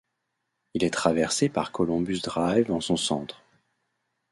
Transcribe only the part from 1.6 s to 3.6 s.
Colombus Drive en son centre.